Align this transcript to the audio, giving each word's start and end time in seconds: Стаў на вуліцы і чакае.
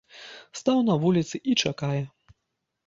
Стаў 0.61 0.81
на 0.89 0.95
вуліцы 1.03 1.35
і 1.53 1.57
чакае. 1.67 2.03